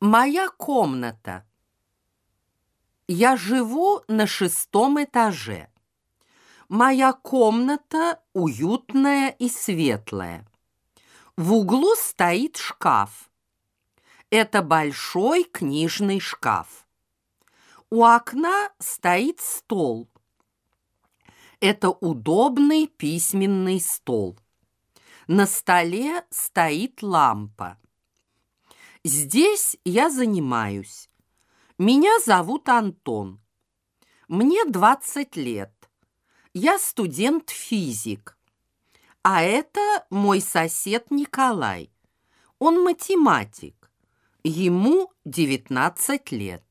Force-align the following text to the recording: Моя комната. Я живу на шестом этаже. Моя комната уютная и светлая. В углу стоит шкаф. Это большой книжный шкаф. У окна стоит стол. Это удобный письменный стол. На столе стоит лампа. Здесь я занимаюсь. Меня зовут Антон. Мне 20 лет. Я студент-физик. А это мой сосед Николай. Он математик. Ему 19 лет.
Моя 0.00 0.50
комната. 0.50 1.46
Я 3.08 3.38
живу 3.38 4.02
на 4.08 4.26
шестом 4.26 5.02
этаже. 5.02 5.70
Моя 6.68 7.14
комната 7.14 8.20
уютная 8.34 9.30
и 9.30 9.48
светлая. 9.48 10.46
В 11.38 11.54
углу 11.54 11.94
стоит 11.96 12.58
шкаф. 12.58 13.30
Это 14.28 14.60
большой 14.60 15.44
книжный 15.44 16.20
шкаф. 16.20 16.86
У 17.88 18.04
окна 18.04 18.68
стоит 18.78 19.40
стол. 19.40 20.10
Это 21.60 21.88
удобный 21.88 22.86
письменный 22.86 23.80
стол. 23.80 24.38
На 25.26 25.46
столе 25.46 26.22
стоит 26.28 27.02
лампа. 27.02 27.78
Здесь 29.04 29.76
я 29.84 30.10
занимаюсь. 30.10 31.08
Меня 31.78 32.18
зовут 32.24 32.68
Антон. 32.68 33.40
Мне 34.28 34.64
20 34.64 35.36
лет. 35.36 35.72
Я 36.52 36.78
студент-физик. 36.78 38.36
А 39.22 39.42
это 39.42 40.06
мой 40.10 40.40
сосед 40.40 41.10
Николай. 41.10 41.90
Он 42.58 42.82
математик. 42.82 43.90
Ему 44.42 45.12
19 45.24 46.32
лет. 46.32 46.65